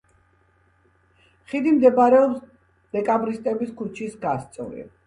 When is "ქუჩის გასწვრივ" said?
3.83-4.95